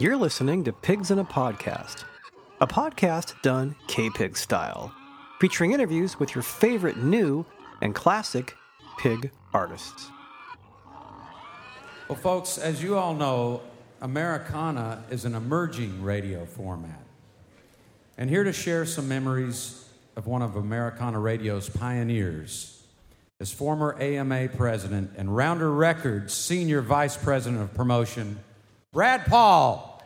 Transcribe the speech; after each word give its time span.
You're 0.00 0.16
listening 0.16 0.62
to 0.62 0.72
Pigs 0.72 1.10
in 1.10 1.18
a 1.18 1.24
Podcast, 1.24 2.04
a 2.60 2.68
podcast 2.68 3.34
done 3.42 3.74
K 3.88 4.08
Pig 4.08 4.36
style, 4.36 4.94
featuring 5.40 5.72
interviews 5.72 6.20
with 6.20 6.36
your 6.36 6.42
favorite 6.42 6.98
new 6.98 7.44
and 7.82 7.96
classic 7.96 8.54
pig 9.00 9.32
artists. 9.52 10.08
Well, 12.06 12.16
folks, 12.16 12.58
as 12.58 12.80
you 12.80 12.96
all 12.96 13.12
know, 13.12 13.60
Americana 14.00 15.02
is 15.10 15.24
an 15.24 15.34
emerging 15.34 16.00
radio 16.00 16.46
format. 16.46 17.02
And 18.16 18.30
here 18.30 18.44
to 18.44 18.52
share 18.52 18.86
some 18.86 19.08
memories 19.08 19.84
of 20.14 20.28
one 20.28 20.42
of 20.42 20.54
Americana 20.54 21.18
Radio's 21.18 21.68
pioneers 21.68 22.84
is 23.40 23.50
former 23.50 24.00
AMA 24.00 24.50
president 24.50 25.10
and 25.16 25.34
Rounder 25.34 25.72
Records 25.72 26.32
senior 26.34 26.82
vice 26.82 27.16
president 27.16 27.62
of 27.62 27.74
promotion, 27.74 28.38
Brad 28.90 29.26
Paul. 29.26 30.02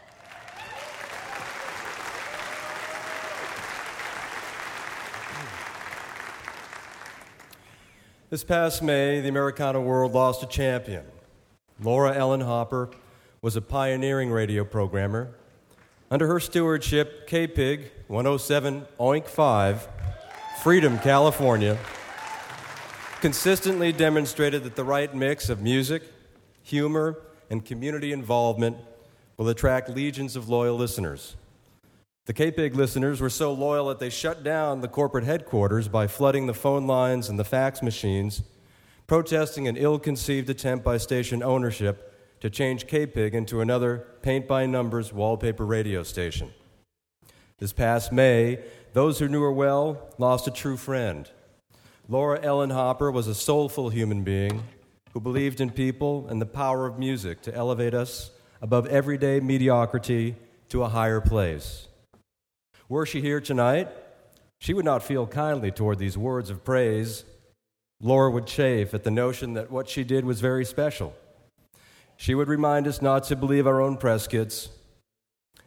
This 8.29 8.43
past 8.43 8.83
May, 8.83 9.21
the 9.21 9.29
Americana 9.29 9.81
world 9.81 10.15
lost 10.15 10.43
a 10.43 10.47
champion. 10.47 11.05
Laura 11.81 12.13
Ellen 12.13 12.41
Hopper 12.41 12.91
was 13.41 13.55
a 13.55 13.61
pioneering 13.61 14.33
radio 14.33 14.65
programmer. 14.65 15.31
Under 16.11 16.27
her 16.27 16.41
stewardship, 16.41 17.29
KPIG 17.29 17.85
107 18.09 18.87
Oink 18.99 19.29
5, 19.29 19.89
Freedom, 20.61 20.99
California, 20.99 21.79
consistently 23.21 23.93
demonstrated 23.93 24.65
that 24.65 24.75
the 24.75 24.83
right 24.83 25.15
mix 25.15 25.49
of 25.49 25.63
music, 25.63 26.03
humor, 26.65 27.17
and 27.53 27.67
community 27.67 28.13
involvement 28.13 28.79
will 29.37 29.47
attract 29.51 29.91
legions 29.91 30.37
of 30.37 30.49
loyal 30.49 30.75
listeners. 30.75 31.37
The 32.25 32.33
KPIG 32.33 32.75
listeners 32.75 33.21
were 33.21 33.29
so 33.29 33.53
loyal 33.53 33.89
that 33.89 33.99
they 33.99 34.09
shut 34.09 34.43
down 34.43 34.81
the 34.81 34.89
corporate 34.89 35.25
headquarters 35.25 35.87
by 35.87 36.07
flooding 36.07 36.47
the 36.47 36.55
phone 36.55 36.87
lines 36.87 37.29
and 37.29 37.39
the 37.39 37.45
fax 37.45 37.83
machines, 37.83 38.43
protesting 39.07 39.69
an 39.69 39.77
ill 39.77 39.99
conceived 39.99 40.49
attempt 40.49 40.83
by 40.83 40.97
station 40.97 41.43
ownership 41.43 42.39
to 42.41 42.49
change 42.49 42.87
KPIG 42.87 43.35
into 43.35 43.61
another 43.61 44.07
paint 44.23 44.49
by 44.49 44.65
numbers 44.65 45.13
wallpaper 45.13 45.67
radio 45.67 46.03
station. 46.03 46.51
This 47.59 47.75
past 47.75 48.13
May, 48.13 48.61
those 48.95 49.19
who 49.19 49.29
knew 49.29 49.43
her 49.43 49.53
well 49.53 50.15
lost 50.17 50.49
a 50.49 50.51
true 50.51 50.79
friend. 50.79 51.29
Laura 52.09 52.41
Ellen 52.43 52.71
Hopper 52.71 53.11
was 53.11 53.27
a 53.27 53.35
soulful 53.35 53.91
human 53.91 54.23
being 54.23 54.63
who 55.13 55.21
believed 55.21 55.61
in 55.61 55.71
people 55.71 56.27
and 56.29 56.41
the 56.41 56.47
power 56.47 56.87
of 56.87 56.99
music 56.99 57.43
to 57.43 57.55
elevate 57.55 57.95
us 57.95 58.31
above 58.61 58.87
everyday 58.87 59.41
mediocrity 59.41 60.37
to 60.69 60.83
a 60.83 60.89
higher 60.89 61.21
place. 61.21 61.89
Were 62.89 63.07
she 63.07 63.21
here 63.21 63.41
tonight, 63.41 63.89
she 64.59 64.75
would 64.75 64.85
not 64.85 65.03
feel 65.03 65.27
kindly 65.27 65.71
toward 65.71 65.99
these 65.99 66.17
words 66.17 66.49
of 66.51 66.65
praise. 66.65 67.25
Laura 68.01 68.31
would 68.31 68.47
chafe 68.47 68.95
at 68.95 69.05
the 69.05 69.11
notion 69.11 69.55
that 69.55 69.71
what 69.71 69.89
she 69.89 70.05
did 70.05 70.25
was 70.25 70.41
very 70.41 70.65
special. 70.65 71.15
She 72.17 72.35
would 72.35 72.49
remind 72.49 72.87
us 72.87 73.03
not 73.03 73.25
to 73.25 73.37
believe 73.37 73.67
our 73.67 73.81
own 73.81 73.97
press 73.97 74.27
kits 74.27 74.69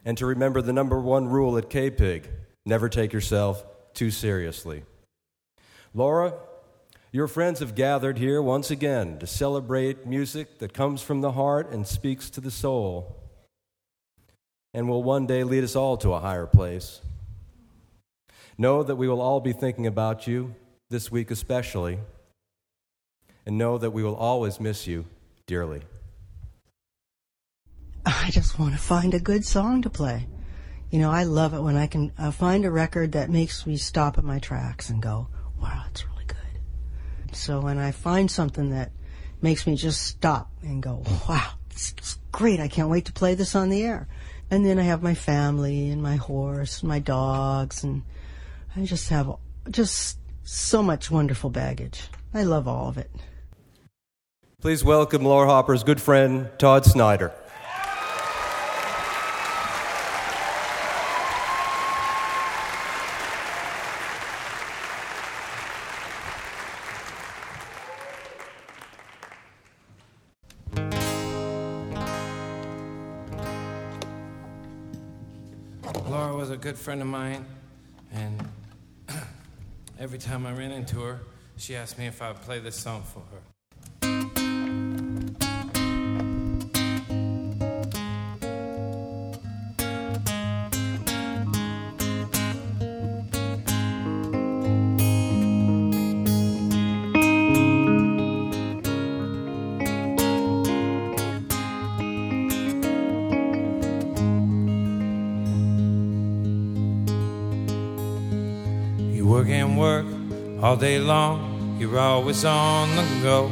and 0.06 0.18
to 0.18 0.26
remember 0.26 0.62
the 0.62 0.74
number 0.74 1.00
one 1.00 1.28
rule 1.28 1.58
at 1.58 1.70
KPIG 1.70 2.28
never 2.66 2.90
take 2.90 3.14
yourself 3.14 3.66
too 3.94 4.12
seriously. 4.12 4.84
Laura, 5.94 6.34
your 7.12 7.28
friends 7.28 7.60
have 7.60 7.76
gathered 7.76 8.18
here 8.18 8.42
once 8.42 8.72
again 8.72 9.20
to 9.20 9.28
celebrate 9.28 10.06
music 10.06 10.60
that 10.60 10.74
comes 10.74 11.02
from 11.02 11.22
the 11.22 11.32
heart 11.32 11.72
and 11.72 11.88
speaks 11.88 12.30
to 12.32 12.42
the 12.42 12.52
soul 12.52 13.16
and 14.74 14.90
will 14.90 15.04
one 15.04 15.26
day 15.26 15.44
lead 15.46 15.64
us 15.64 15.76
all 15.76 15.96
to 15.96 16.14
a 16.14 16.20
higher 16.20 16.46
place. 16.46 17.00
Know 18.58 18.84
that 18.84 18.98
we 18.98 19.08
will 19.08 19.22
all 19.22 19.40
be 19.40 19.54
thinking 19.54 19.88
about 19.88 20.28
you 20.28 20.54
this 20.90 21.10
week, 21.10 21.32
especially, 21.32 22.00
and 23.46 23.58
know 23.58 23.78
that 23.78 23.92
we 23.92 24.04
will 24.04 24.16
always 24.16 24.60
miss 24.60 24.86
you 24.86 25.06
dearly. 25.48 25.82
I 28.06 28.30
just 28.32 28.60
want 28.60 28.74
to 28.74 28.80
find 28.80 29.14
a 29.14 29.20
good 29.20 29.46
song 29.46 29.82
to 29.84 29.90
play. 29.90 30.28
You 30.92 31.00
know, 31.00 31.10
I 31.10 31.24
love 31.24 31.54
it 31.54 31.62
when 31.62 31.78
I 31.78 31.88
can 31.88 32.12
uh, 32.18 32.32
find 32.32 32.66
a 32.66 32.72
record 32.72 33.14
that 33.14 33.30
makes 33.30 33.66
me 33.66 33.78
stop 33.78 34.18
at 34.18 34.24
my 34.24 34.40
tracks 34.40 34.90
and 34.90 35.02
go, 35.02 35.30
wow, 35.60 35.86
it's 35.90 36.06
really 36.06 36.26
good. 36.26 36.38
So 37.36 37.60
when 37.60 37.78
I 37.78 37.92
find 37.92 38.32
something 38.32 38.72
that 38.72 38.92
makes 39.42 39.68
me 39.68 39.76
just 39.76 40.02
stop 40.02 40.50
and 40.62 40.82
go, 40.82 41.04
wow, 41.28 41.52
it's 41.70 42.18
great. 42.32 42.60
I 42.60 42.68
can't 42.68 42.90
wait 42.90 43.06
to 43.06 43.14
play 43.14 43.36
this 43.36 43.56
on 43.56 43.70
the 43.70 43.84
air. 43.84 44.08
And 44.50 44.66
then 44.66 44.80
I 44.80 44.84
have 44.84 45.04
my 45.04 45.16
family 45.16 45.90
and 45.90 46.02
my 46.02 46.16
horse, 46.16 46.82
and 46.82 46.90
my 46.90 47.00
dogs, 47.00 47.84
and 47.84 48.04
I 48.76 48.86
just 48.86 49.10
have 49.10 49.36
just 49.70 50.18
so 50.44 50.82
much 50.82 51.12
wonderful 51.12 51.50
baggage. 51.50 52.04
I 52.34 52.44
love 52.44 52.68
all 52.68 52.88
of 52.88 52.98
it. 52.98 53.12
Please 54.62 54.84
welcome 54.84 55.24
Laura 55.24 55.48
Hopper's 55.48 55.84
good 55.84 56.02
friend, 56.02 56.50
Todd 56.58 56.86
Snider. 56.86 57.34
Laura 76.08 76.36
was 76.36 76.52
a 76.52 76.58
good 76.58 76.78
friend 76.78 77.02
of 77.02 77.08
mine, 77.08 77.46
and 78.14 78.48
every 80.00 80.20
time 80.20 80.46
I 80.46 80.54
ran 80.54 80.72
into 80.72 81.02
her, 81.02 81.22
she 81.58 81.76
asked 81.76 81.98
me 81.98 82.06
if 82.06 82.22
I 82.22 82.28
would 82.28 82.42
play 82.42 82.60
this 82.60 82.76
song 82.76 83.02
for 83.02 83.22
her. 83.32 83.55
Work 109.46 109.54
and 109.54 109.78
work 109.78 110.06
all 110.64 110.76
day 110.76 111.00
long, 111.00 111.78
you're 111.80 112.00
always 112.00 112.44
on 112.46 112.96
the 112.96 113.04
go. 113.22 113.52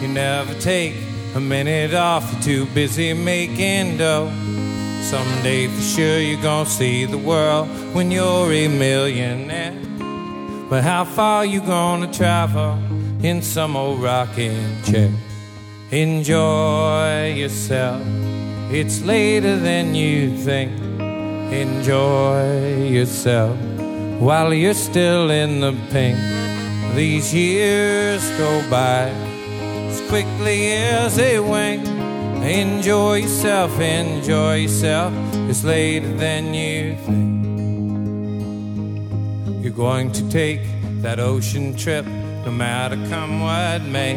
You 0.00 0.08
never 0.08 0.54
take 0.60 0.94
a 1.34 1.40
minute 1.40 1.94
off, 1.94 2.32
you're 2.32 2.42
too 2.42 2.66
busy 2.74 3.12
making 3.12 3.98
dough. 3.98 4.30
Someday 5.02 5.68
for 5.68 5.82
sure 5.82 6.18
you're 6.18 6.42
gonna 6.42 6.68
see 6.68 7.04
the 7.04 7.18
world 7.18 7.68
when 7.94 8.10
you're 8.10 8.52
a 8.52 8.68
millionaire. 8.68 9.76
But 10.68 10.82
how 10.82 11.04
far 11.04 11.44
you 11.46 11.60
gonna 11.60 12.12
travel 12.12 12.78
in 13.22 13.42
some 13.42 13.76
old 13.76 14.02
rocking 14.02 14.82
chair? 14.82 15.12
Enjoy 15.90 17.32
yourself, 17.34 18.02
it's 18.70 19.02
later 19.02 19.56
than 19.58 19.94
you 19.94 20.36
think. 20.38 20.72
Enjoy 21.52 22.84
yourself 22.84 23.56
while 24.18 24.52
you're 24.52 24.74
still 24.74 25.30
in 25.30 25.60
the 25.60 25.72
pink. 25.90 26.18
These 26.94 27.32
years 27.32 28.28
go 28.36 28.68
by 28.68 29.10
as 29.88 30.00
quickly 30.08 30.72
as 30.72 31.16
they 31.16 31.38
wink. 31.38 31.86
Enjoy 32.42 33.16
yourself, 33.16 33.78
enjoy 33.78 34.56
yourself. 34.56 35.12
It's 35.48 35.62
later 35.64 36.12
than 36.14 36.52
you 36.54 36.96
think. 36.96 37.38
You're 39.62 39.72
going 39.72 40.10
to 40.12 40.28
take 40.30 40.62
that 41.02 41.20
ocean 41.20 41.76
trip 41.76 42.04
no 42.06 42.50
matter 42.50 42.96
come 43.08 43.40
what 43.40 43.82
may. 43.82 44.16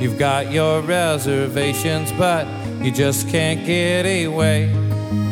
You've 0.00 0.18
got 0.18 0.52
your 0.52 0.80
reservations, 0.82 2.12
but 2.12 2.46
you 2.84 2.92
just 2.92 3.28
can't 3.28 3.64
get 3.64 4.04
away. 4.26 4.81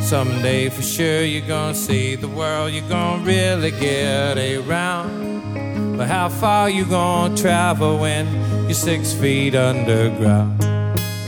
Someday 0.02 0.68
for 0.68 0.82
sure 0.82 1.22
you're 1.22 1.46
gonna 1.46 1.74
see 1.74 2.16
the 2.16 2.28
world, 2.28 2.72
you're 2.72 2.88
gonna 2.88 3.24
really 3.24 3.70
get 3.70 4.36
around. 4.36 5.96
But 5.96 6.08
how 6.08 6.28
far 6.28 6.68
you 6.70 6.84
gonna 6.84 7.36
travel 7.36 7.98
when 7.98 8.26
you're 8.64 8.74
six 8.74 9.12
feet 9.12 9.54
underground? 9.54 10.62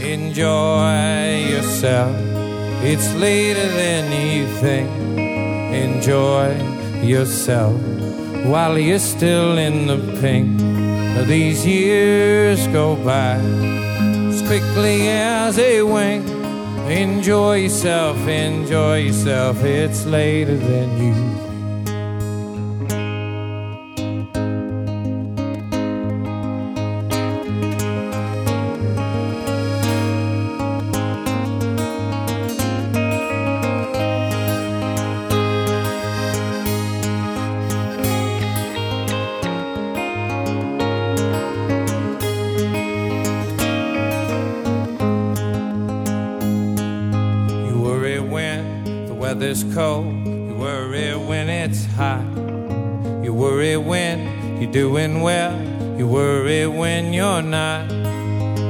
Enjoy 0.00 1.46
yourself, 1.48 2.16
it's 2.82 3.14
later 3.14 3.68
than 3.68 4.02
you 4.36 4.46
think. 4.60 4.90
Enjoy 5.72 6.54
yourself 7.02 7.80
while 8.46 8.78
you're 8.78 8.98
still 8.98 9.58
in 9.58 9.86
the 9.86 9.98
pink. 10.20 10.58
These 11.26 11.64
years 11.66 12.66
go 12.68 12.96
by 12.96 13.36
as 13.36 14.42
quickly 14.42 15.08
as 15.08 15.58
a 15.58 15.82
wink. 15.82 16.41
Enjoy 16.90 17.56
yourself, 17.56 18.16
enjoy 18.26 18.98
yourself, 18.98 19.62
it's 19.64 20.04
later 20.04 20.56
than 20.56 20.98
you. 20.98 21.51
Weather's 49.32 49.64
cold. 49.74 50.26
You 50.26 50.54
worry 50.58 51.16
when 51.16 51.48
it's 51.48 51.86
hot. 51.96 52.22
You 53.24 53.32
worry 53.32 53.78
when 53.78 54.60
you're 54.60 54.70
doing 54.70 55.22
well. 55.22 55.54
You 55.98 56.06
worry 56.06 56.66
when 56.66 57.14
you're 57.14 57.40
not. 57.40 57.88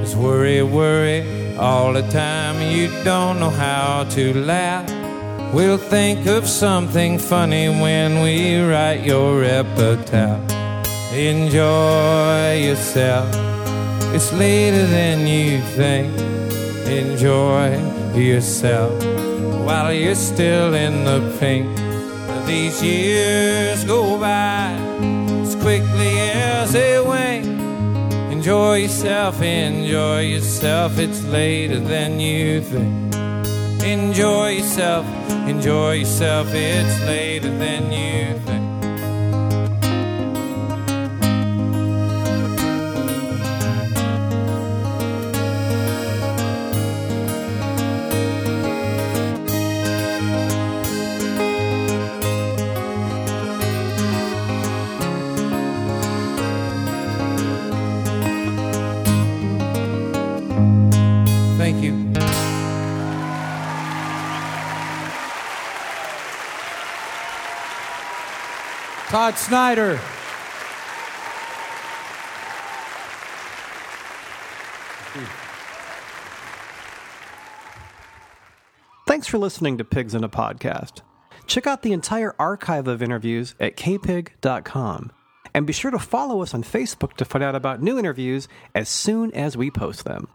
Just 0.03 0.15
worry, 0.15 0.63
worry 0.63 1.57
all 1.57 1.93
the 1.93 2.03
time. 2.11 2.57
You 2.63 2.87
don't 3.03 3.41
know 3.41 3.51
how 3.51 4.05
to 4.11 4.35
laugh. 4.35 4.89
We'll 5.53 5.79
think 5.79 6.29
of 6.29 6.47
something 6.47 7.19
funny 7.19 7.69
when 7.69 8.23
we 8.23 8.61
write 8.61 9.05
your 9.05 9.43
epitaph. 9.43 10.41
Enjoy 11.13 12.55
yourself. 12.69 13.29
It's 14.15 14.33
later 14.33 14.87
than 14.87 15.27
you 15.27 15.61
think 15.75 16.13
enjoy 16.87 17.69
yourself 18.15 19.32
while 19.65 19.93
you're 19.93 20.15
still 20.15 20.75
in 20.75 21.05
the 21.05 21.21
pink. 21.39 21.69
These 22.47 22.83
years 22.83 23.85
go 23.85 24.19
by 24.19 24.73
as 25.43 25.55
quickly 25.57 26.15
as 26.31 26.73
they 26.73 27.01
wane. 27.01 27.61
Enjoy 28.33 28.75
yourself, 28.77 29.41
enjoy 29.41 30.21
yourself, 30.21 30.99
it's 30.99 31.23
later 31.25 31.79
than 31.79 32.19
you 32.19 32.61
think. 32.61 33.15
Enjoy 33.85 34.49
yourself, 34.51 35.07
enjoy 35.49 35.93
yourself, 36.03 36.49
it's 36.51 37.01
later 37.07 37.51
than 37.59 37.93
you 37.93 38.39
think. 38.41 38.52
Thank 61.73 61.85
you. 61.85 62.13
Todd 69.09 69.39
Snider. 69.39 69.99
Thanks 79.07 79.27
for 79.27 79.39
listening 79.39 79.79
to 79.79 79.85
Pigs 79.85 80.15
in 80.15 80.25
a 80.25 80.29
Podcast. 80.29 81.01
Check 81.47 81.67
out 81.67 81.83
the 81.83 81.93
entire 81.93 82.35
archive 82.39 82.87
of 82.87 83.03
interviews 83.03 83.55
at 83.59 83.77
kpig.com. 83.77 85.13
And 85.55 85.67
be 85.67 85.73
sure 85.73 85.91
to 85.91 85.99
follow 85.99 86.43
us 86.43 86.53
on 86.53 86.65
Facebook 86.65 87.15
to 87.15 87.25
find 87.25 87.43
out 87.43 87.55
about 87.55 87.83
new 87.83 87.99
interviews 87.99 88.49
as 88.75 88.89
soon 88.91 89.33
as 89.33 89.57
we 89.57 89.71
post 89.71 90.05
them. 90.05 90.29